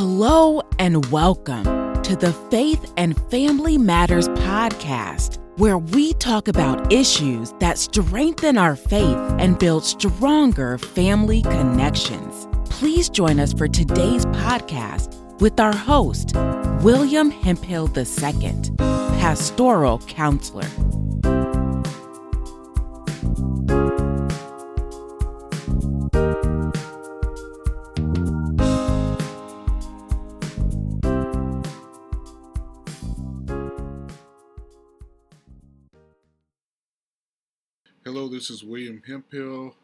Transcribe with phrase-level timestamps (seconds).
[0.00, 1.64] Hello and welcome
[2.04, 8.76] to the Faith and Family Matters podcast, where we talk about issues that strengthen our
[8.76, 12.46] faith and build stronger family connections.
[12.70, 16.30] Please join us for today's podcast with our host,
[16.84, 21.07] William Hemphill II, pastoral counselor.
[38.10, 39.76] Hello, this is William Hemphill,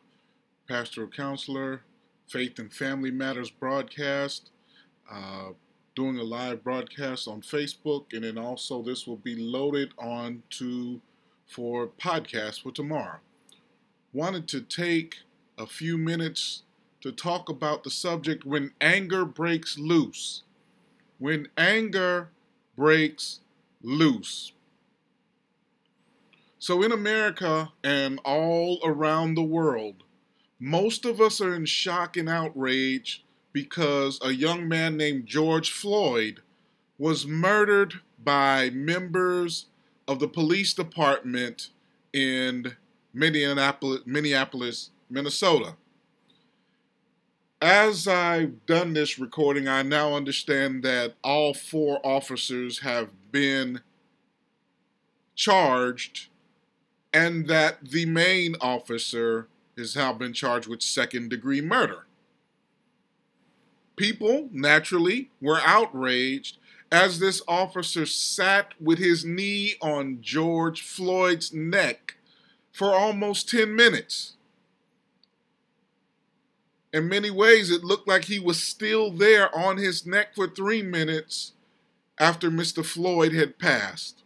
[0.66, 1.82] pastoral counselor,
[2.26, 4.48] Faith and Family Matters broadcast.
[5.12, 5.50] Uh,
[5.94, 11.02] doing a live broadcast on Facebook, and then also this will be loaded on to
[11.46, 13.18] for podcast for tomorrow.
[14.14, 15.16] Wanted to take
[15.58, 16.62] a few minutes
[17.02, 20.44] to talk about the subject when anger breaks loose.
[21.18, 22.30] When anger
[22.74, 23.40] breaks
[23.82, 24.53] loose.
[26.64, 29.96] So, in America and all around the world,
[30.58, 36.40] most of us are in shock and outrage because a young man named George Floyd
[36.96, 39.66] was murdered by members
[40.08, 41.68] of the police department
[42.14, 42.74] in
[43.12, 45.74] Minneapolis, Minneapolis, Minnesota.
[47.60, 53.82] As I've done this recording, I now understand that all four officers have been
[55.34, 56.28] charged
[57.14, 59.46] and that the main officer
[59.78, 62.06] has now been charged with second degree murder.
[63.96, 66.58] People, naturally, were outraged
[66.90, 72.16] as this officer sat with his knee on George Floyd's neck
[72.72, 74.34] for almost 10 minutes.
[76.92, 80.82] In many ways, it looked like he was still there on his neck for three
[80.82, 81.52] minutes
[82.18, 82.84] after Mr.
[82.84, 84.23] Floyd had passed.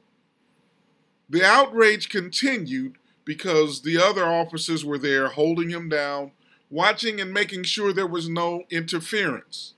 [1.29, 6.33] The outrage continued because the other officers were there holding him down,
[6.71, 9.75] watching and making sure there was no interference.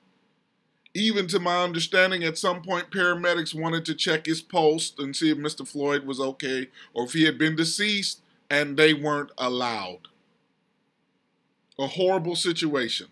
[0.94, 5.30] Even to my understanding, at some point, paramedics wanted to check his pulse and see
[5.30, 5.66] if Mr.
[5.66, 10.08] Floyd was okay or if he had been deceased, and they weren't allowed.
[11.78, 13.06] A horrible situation.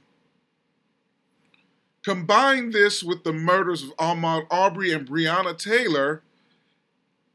[2.04, 6.22] Combine this with the murders of Ahmaud Arbery and Breonna Taylor,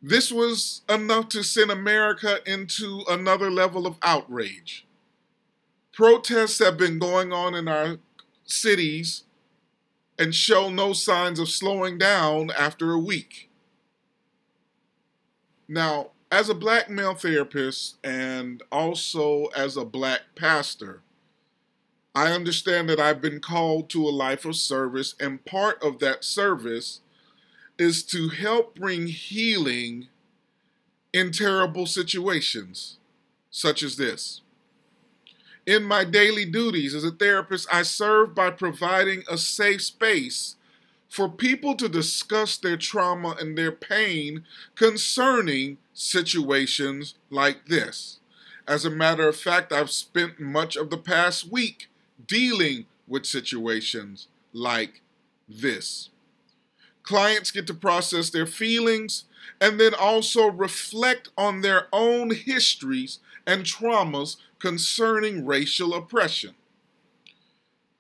[0.06, 4.86] this was enough to send America into another level of outrage.
[5.94, 8.00] Protests have been going on in our
[8.44, 9.24] cities
[10.20, 13.50] and show no signs of slowing down after a week.
[15.70, 21.02] Now, as a black male therapist and also as a black pastor,
[22.14, 26.26] I understand that I've been called to a life of service, and part of that
[26.26, 27.00] service
[27.78, 30.08] is to help bring healing
[31.12, 32.98] in terrible situations
[33.50, 34.42] such as this.
[35.66, 40.56] In my daily duties as a therapist, I serve by providing a safe space
[41.08, 44.44] for people to discuss their trauma and their pain
[44.76, 48.20] concerning situations like this.
[48.68, 51.88] As a matter of fact, I've spent much of the past week
[52.28, 55.02] dealing with situations like
[55.48, 56.10] this.
[57.04, 59.26] Clients get to process their feelings
[59.60, 66.56] and then also reflect on their own histories and traumas concerning racial oppression.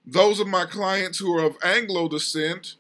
[0.06, 2.76] Those of my clients who are of Anglo descent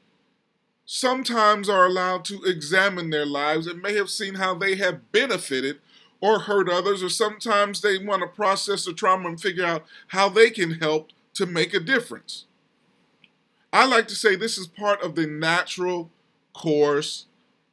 [0.85, 5.79] sometimes are allowed to examine their lives and may have seen how they have benefited
[6.21, 10.29] or hurt others, or sometimes they want to process the trauma and figure out how
[10.29, 12.45] they can help to make a difference.
[13.73, 16.09] I like to say this is part of the natural
[16.53, 17.25] course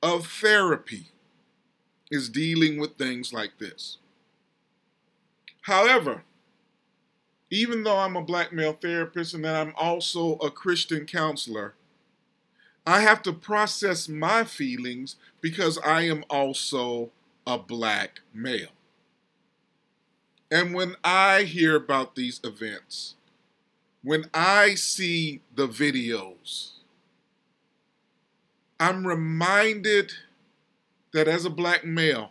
[0.02, 1.06] of therapy
[2.10, 3.98] is dealing with things like this.
[5.62, 6.24] However,
[7.50, 11.74] even though I'm a black male therapist and that I'm also a Christian counselor,
[12.86, 17.10] I have to process my feelings because I am also
[17.46, 18.70] a black male.
[20.50, 23.14] And when I hear about these events,
[24.02, 26.79] when I see the videos,
[28.80, 30.10] I'm reminded
[31.12, 32.30] that as a black male,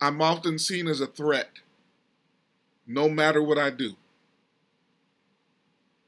[0.00, 1.50] I'm often seen as a threat
[2.88, 3.94] no matter what I do.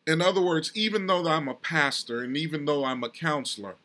[0.05, 3.76] In other words, even though I'm a pastor and even though I'm a counselor,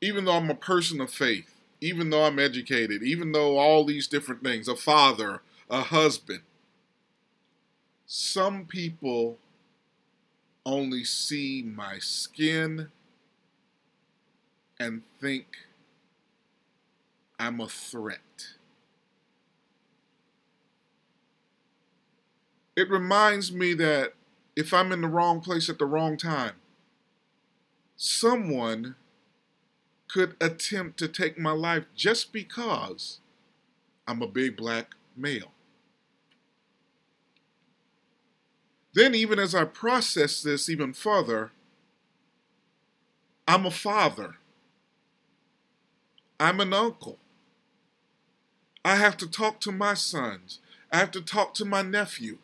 [0.00, 4.06] even though I'm a person of faith, even though I'm educated, even though all these
[4.06, 6.42] different things, a father, a husband,
[8.06, 9.38] some people
[10.66, 12.88] only see my skin
[14.78, 15.46] and think
[17.38, 18.48] I'm a threat.
[22.76, 24.14] It reminds me that
[24.54, 26.54] if I'm in the wrong place at the wrong time,
[27.96, 28.96] someone
[30.08, 33.20] could attempt to take my life just because
[34.06, 35.55] I'm a big black male.
[38.96, 41.52] Then, even as I process this even further,
[43.46, 44.36] I'm a father.
[46.40, 47.18] I'm an uncle.
[48.86, 50.60] I have to talk to my sons.
[50.90, 52.38] I have to talk to my nephew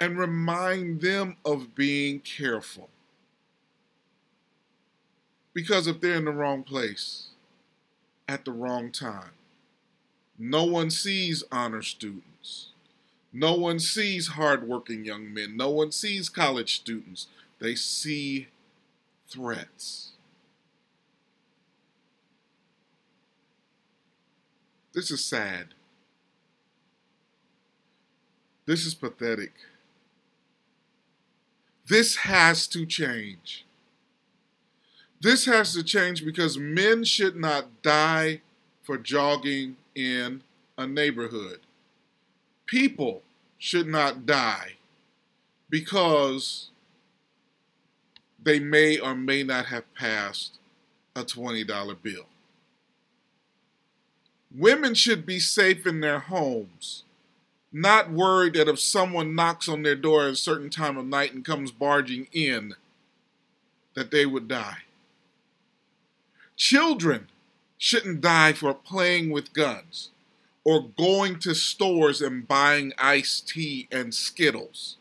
[0.00, 2.88] and remind them of being careful.
[5.52, 7.26] Because if they're in the wrong place
[8.26, 9.32] at the wrong time,
[10.38, 12.31] no one sees honor students.
[13.32, 15.56] No one sees hardworking young men.
[15.56, 17.28] No one sees college students.
[17.58, 18.48] They see
[19.28, 20.10] threats.
[24.92, 25.68] This is sad.
[28.66, 29.52] This is pathetic.
[31.88, 33.64] This has to change.
[35.20, 38.42] This has to change because men should not die
[38.82, 40.42] for jogging in
[40.76, 41.60] a neighborhood.
[42.72, 43.20] People
[43.58, 44.76] should not die
[45.68, 46.70] because
[48.42, 50.54] they may or may not have passed
[51.14, 51.66] a $20
[52.02, 52.24] bill.
[54.56, 57.04] Women should be safe in their homes
[57.70, 61.34] not worried that if someone knocks on their door at a certain time of night
[61.34, 62.74] and comes barging in,
[63.92, 64.84] that they would die.
[66.56, 67.28] Children
[67.76, 70.11] shouldn't die for playing with guns
[70.64, 74.96] or going to stores and buying iced tea and Skittles.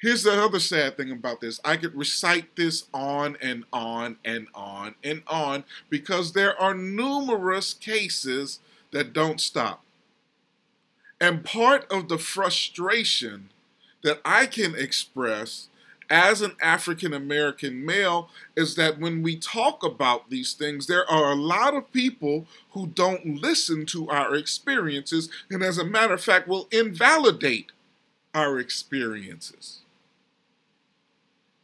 [0.00, 1.60] Here's the other sad thing about this.
[1.62, 7.74] I could recite this on and on and on and on because there are numerous
[7.74, 8.60] cases
[8.92, 9.84] that don't stop.
[11.20, 13.50] And part of the frustration
[14.02, 15.68] that I can express
[16.10, 21.30] as an African American male is that when we talk about these things, there are
[21.30, 26.22] a lot of people who don't listen to our experiences, and as a matter of
[26.22, 27.70] fact, will invalidate
[28.34, 29.78] our experiences.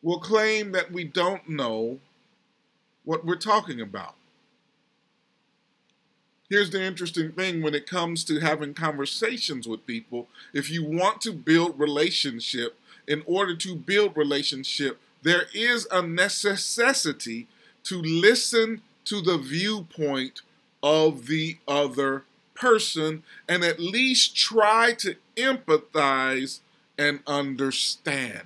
[0.01, 1.99] Will claim that we don't know
[3.05, 4.15] what we're talking about.
[6.49, 10.29] Here's the interesting thing when it comes to having conversations with people.
[10.53, 17.47] If you want to build relationship, in order to build relationship, there is a necessity
[17.85, 20.43] to listen to the viewpoint
[20.83, 22.25] of the other
[22.55, 26.61] person and at least try to empathize
[26.99, 28.43] and understand.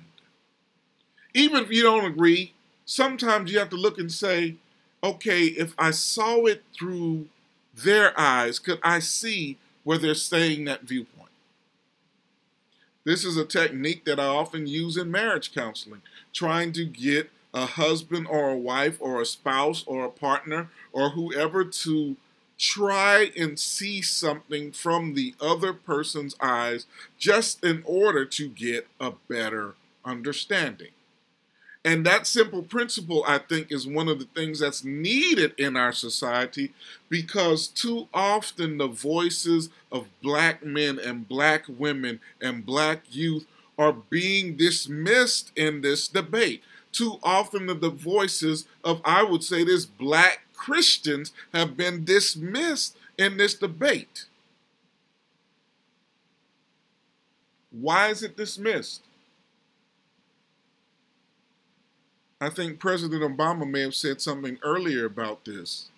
[1.33, 2.53] Even if you don't agree,
[2.85, 4.55] sometimes you have to look and say,
[5.03, 7.27] okay, if I saw it through
[7.73, 11.10] their eyes could I see where they're saying that viewpoint.
[13.03, 16.03] This is a technique that I often use in marriage counseling,
[16.33, 21.11] trying to get a husband or a wife or a spouse or a partner or
[21.11, 22.15] whoever to
[22.59, 26.85] try and see something from the other person's eyes
[27.17, 29.73] just in order to get a better
[30.05, 30.91] understanding.
[31.83, 35.91] And that simple principle, I think, is one of the things that's needed in our
[35.91, 36.73] society
[37.09, 43.47] because too often the voices of black men and black women and black youth
[43.79, 46.63] are being dismissed in this debate.
[46.91, 53.37] Too often the voices of, I would say this, black Christians have been dismissed in
[53.37, 54.25] this debate.
[57.71, 59.01] Why is it dismissed?
[62.43, 65.89] I think President Obama may have said something earlier about this,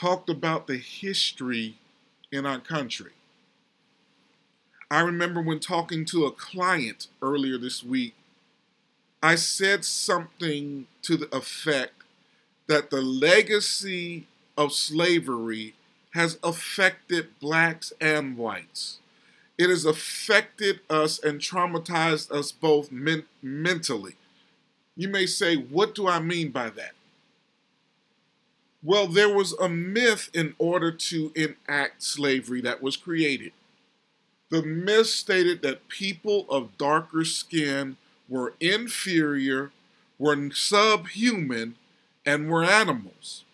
[0.00, 1.74] talked about the history
[2.30, 3.10] in our country.
[4.88, 8.14] I remember when talking to a client earlier this week,
[9.20, 12.04] I said something to the effect
[12.68, 15.74] that the legacy of slavery
[16.14, 19.00] has affected blacks and whites.
[19.58, 24.14] It has affected us and traumatized us both men- mentally.
[25.00, 26.92] You may say, what do I mean by that?
[28.82, 33.52] Well, there was a myth in order to enact slavery that was created.
[34.50, 37.96] The myth stated that people of darker skin
[38.28, 39.72] were inferior,
[40.18, 41.76] were subhuman,
[42.26, 43.44] and were animals.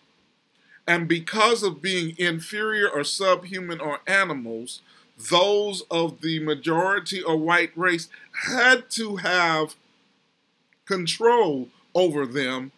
[0.85, 4.81] And because of being inferior or subhuman or animals,
[5.17, 8.09] those of the majority or white race
[8.47, 9.77] had to have
[10.87, 12.71] control over them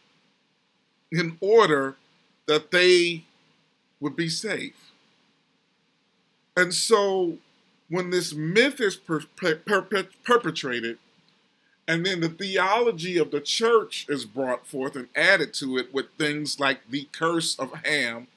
[1.11, 1.95] in order
[2.47, 3.23] that they
[3.99, 4.91] would be safe.
[6.57, 7.37] And so
[7.89, 10.97] when this myth is per- per- per- perpetrated,
[11.87, 16.05] and then the theology of the church is brought forth and added to it with
[16.17, 18.27] things like the curse of Ham,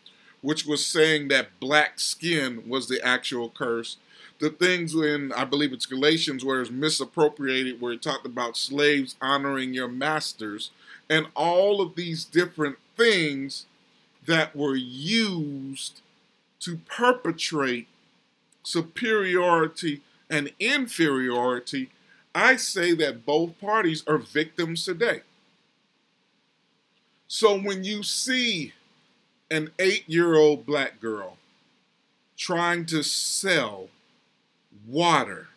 [0.40, 3.98] which was saying that black skin was the actual curse.
[4.42, 9.14] The things in, I believe it's Galatians, where it's misappropriated, where it talked about slaves
[9.22, 10.72] honoring your masters,
[11.08, 13.66] and all of these different things
[14.26, 16.00] that were used
[16.58, 17.86] to perpetrate
[18.64, 21.90] superiority and inferiority,
[22.34, 25.20] I say that both parties are victims today.
[27.28, 28.72] So when you see
[29.52, 31.36] an eight year old black girl
[32.36, 33.88] trying to sell
[34.86, 35.48] water,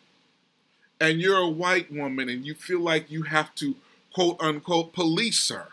[1.00, 3.76] and you're a white woman and you feel like you have to
[4.12, 5.68] quote unquote police her,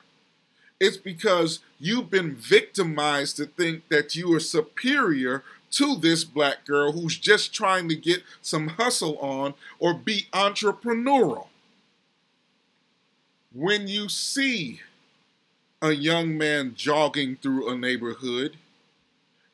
[0.80, 6.92] it's because you've been victimized to think that you are superior to this black girl
[6.92, 11.48] who's just trying to get some hustle on or be entrepreneurial.
[13.54, 14.82] When you see
[15.82, 18.58] a young man jogging through a neighborhood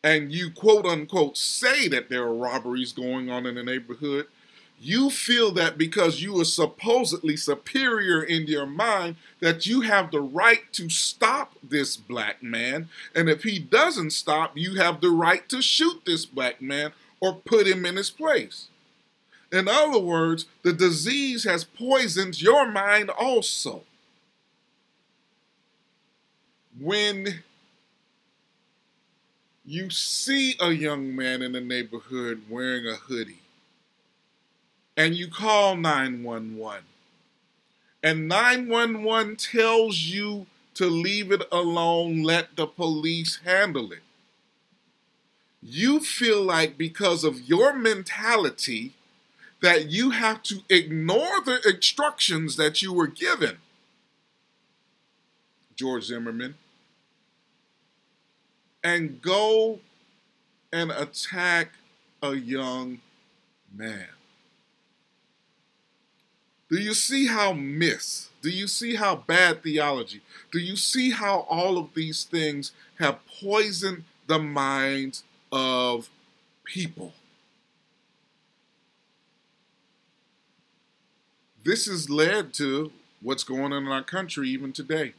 [0.03, 4.27] and you quote unquote say that there are robberies going on in the neighborhood,
[4.81, 10.21] you feel that because you are supposedly superior in your mind, that you have the
[10.21, 12.87] right to stop this black man.
[13.13, 17.35] And if he doesn't stop, you have the right to shoot this black man or
[17.35, 18.67] put him in his place.
[19.51, 23.83] In other words, the disease has poisoned your mind also.
[26.79, 27.43] When
[29.69, 33.43] you see a young man in the neighborhood wearing a hoodie,
[34.97, 36.85] and you call 911.
[38.01, 44.01] And 911 tells you to leave it alone, let the police handle it.
[45.61, 48.93] You feel like because of your mentality
[49.61, 53.59] that you have to ignore the instructions that you were given.
[55.75, 56.55] George Zimmerman.
[58.83, 59.79] And go
[60.71, 61.73] and attack
[62.21, 62.99] a young
[63.75, 64.07] man.
[66.69, 68.29] Do you see how miss?
[68.41, 70.21] Do you see how bad theology?
[70.51, 76.09] Do you see how all of these things have poisoned the minds of
[76.63, 77.13] people?
[81.63, 85.13] This has led to what's going on in our country even today.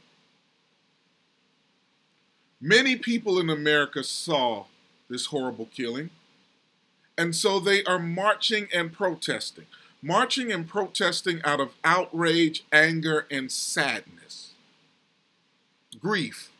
[2.61, 4.65] Many people in America saw
[5.09, 6.11] this horrible killing,
[7.17, 9.65] and so they are marching and protesting.
[10.03, 14.53] Marching and protesting out of outrage, anger, and sadness,
[15.99, 16.51] grief,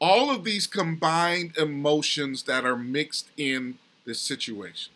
[0.00, 4.92] all of these combined emotions that are mixed in this situation.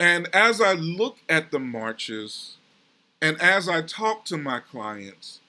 [0.00, 2.56] And as I look at the marches,
[3.22, 5.40] and as I talk to my clients,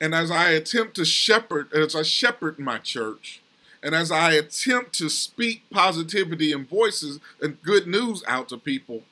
[0.00, 3.40] and as I attempt to shepherd, as I shepherd my church,
[3.82, 9.02] and as I attempt to speak positivity and voices and good news out to people,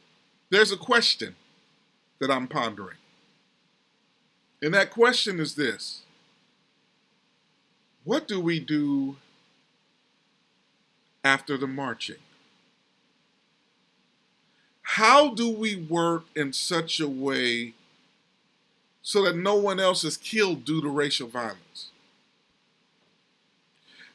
[0.50, 1.36] there's a question
[2.18, 2.96] that I'm pondering.
[4.60, 6.02] And that question is this
[8.04, 9.16] What do we do
[11.22, 12.16] after the marching?
[14.82, 17.74] How do we work in such a way
[19.04, 21.90] so that no one else is killed due to racial violence?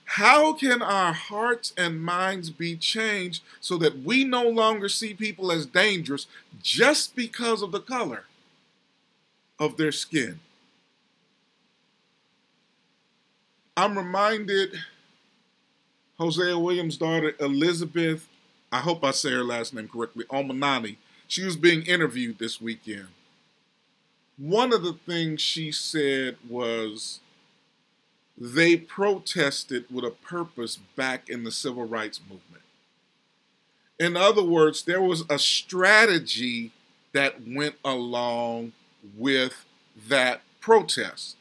[0.03, 5.51] How can our hearts and minds be changed so that we no longer see people
[5.51, 6.25] as dangerous
[6.63, 8.25] just because of the color
[9.59, 10.39] of their skin?
[13.77, 14.79] I'm reminded
[16.17, 18.27] Hosea Williams' daughter Elizabeth,
[18.71, 20.97] I hope I say her last name correctly, Omanani.
[21.27, 23.09] She was being interviewed this weekend.
[24.39, 27.19] One of the things she said was,
[28.37, 32.63] they protested with a purpose back in the civil rights movement.
[33.99, 36.71] In other words, there was a strategy
[37.11, 38.71] that went along
[39.17, 39.65] with
[40.07, 41.35] that protest.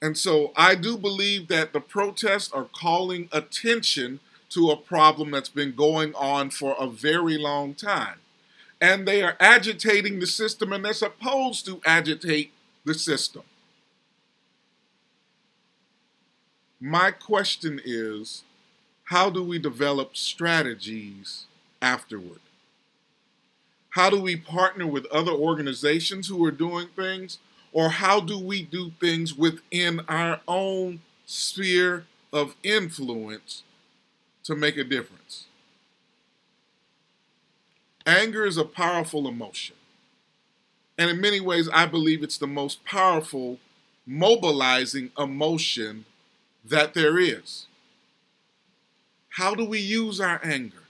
[0.00, 4.18] And so I do believe that the protests are calling attention
[4.50, 8.18] to a problem that's been going on for a very long time.
[8.82, 12.52] And they are agitating the system, and they're supposed to agitate
[12.84, 13.44] the system.
[16.80, 18.42] My question is
[19.04, 21.46] how do we develop strategies
[21.80, 22.40] afterward?
[23.90, 27.38] How do we partner with other organizations who are doing things?
[27.72, 33.62] Or how do we do things within our own sphere of influence
[34.44, 35.46] to make a difference?
[38.06, 39.76] Anger is a powerful emotion.
[40.98, 43.58] And in many ways, I believe it's the most powerful,
[44.06, 46.04] mobilizing emotion
[46.64, 47.66] that there is.
[49.30, 50.84] How do we use our anger?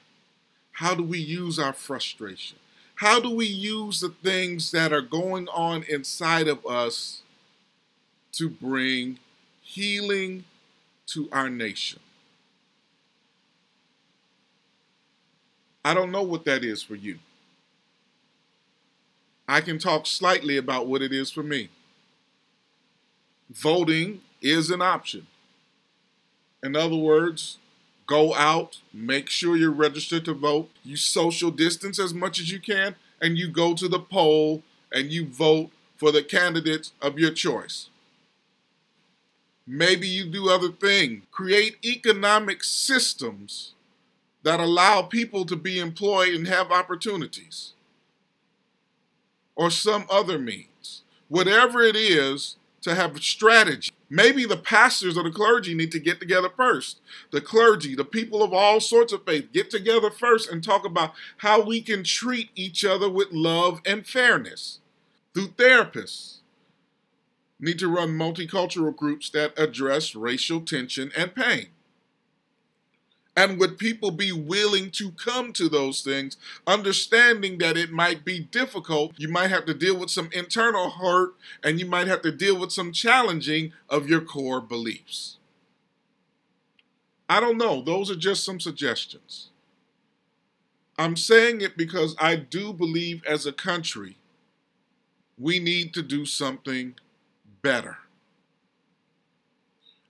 [0.73, 2.59] How do we use our frustration?
[2.97, 7.23] How do we use the things that are going on inside of us
[8.33, 9.19] to bring
[9.61, 10.45] healing
[11.09, 12.01] to our nation?
[15.85, 17.19] I don't know what that is for you.
[19.49, 21.69] I can talk slightly about what it is for me.
[23.51, 25.27] Voting is an option.
[26.63, 27.59] In other words,
[28.07, 32.61] go out, make sure you're registered to vote, you social distance as much as you
[32.61, 34.63] can, and you go to the poll
[34.93, 37.89] and you vote for the candidates of your choice.
[39.67, 41.25] Maybe you do other things.
[41.31, 43.75] Create economic systems
[44.43, 47.75] that allow people to be employed and have opportunities
[49.55, 51.03] or some other means.
[51.29, 53.93] Whatever it is, to have a strategy.
[54.11, 57.01] Maybe the pastors or the clergy need to get together first.
[57.31, 61.15] The clergy, the people of all sorts of faith, get together first and talk about
[61.39, 64.81] how we can treat each other with love and fairness.
[65.33, 66.39] Through therapists,
[67.59, 71.69] need to run multicultural groups that address racial tension and pain.
[73.35, 76.37] And would people be willing to come to those things,
[76.67, 79.13] understanding that it might be difficult?
[79.17, 82.59] You might have to deal with some internal hurt and you might have to deal
[82.59, 85.39] with some challenging of your core beliefs.
[87.29, 87.81] I don't know.
[87.81, 89.49] Those are just some suggestions.
[90.99, 94.19] I'm saying it because I do believe as a country
[95.39, 96.95] we need to do something
[97.63, 97.99] better.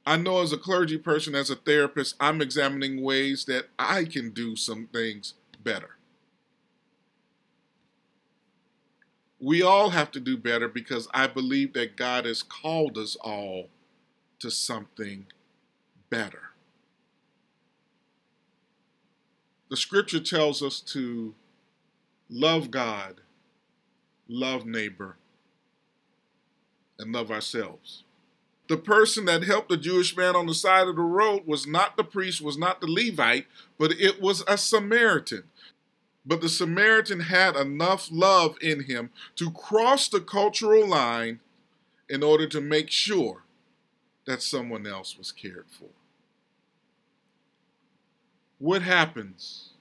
[0.05, 4.31] I know as a clergy person, as a therapist, I'm examining ways that I can
[4.31, 5.97] do some things better.
[9.39, 13.69] We all have to do better because I believe that God has called us all
[14.41, 15.27] to something
[16.11, 16.51] better.
[19.69, 21.35] The scripture tells us to
[22.29, 23.21] love God,
[24.29, 25.17] love neighbor,
[26.99, 28.05] and love ourselves
[28.73, 31.99] the person that helped the Jewish man on the side of the road was not
[31.99, 33.45] the priest, was not the Levite,
[33.79, 35.43] but it was a Samaritan.
[36.25, 41.41] But the Samaritan had enough love in him to cross the cultural line
[42.09, 43.43] in order to make sure
[44.27, 45.91] that someone else was cared for.
[48.59, 49.75] What happens